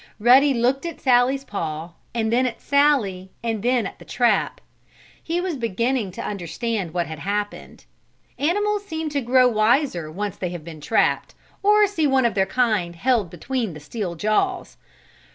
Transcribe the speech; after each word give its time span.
Ruddy 0.19 0.51
looked 0.51 0.83
at 0.87 0.99
Sallie's 0.99 1.43
paw 1.43 1.91
and 2.15 2.33
then 2.33 2.47
at 2.47 2.59
Sallie 2.59 3.29
and 3.43 3.61
then 3.61 3.85
at 3.85 3.99
the 3.99 4.03
trap. 4.05 4.59
He 5.21 5.39
was 5.39 5.57
beginning 5.57 6.09
to 6.13 6.25
understand 6.25 6.91
what 6.91 7.05
had 7.05 7.19
happened. 7.19 7.85
Animals 8.39 8.83
seem 8.83 9.09
to 9.09 9.21
grow 9.21 9.47
wiser 9.47 10.11
once 10.11 10.37
they 10.37 10.49
have 10.49 10.63
been 10.65 10.81
trapped, 10.81 11.35
or 11.61 11.85
see 11.85 12.07
one 12.07 12.25
of 12.25 12.33
their 12.33 12.47
kind 12.47 12.95
held 12.95 13.29
between 13.29 13.75
the 13.75 13.79
steel 13.79 14.15
jaws. 14.15 14.75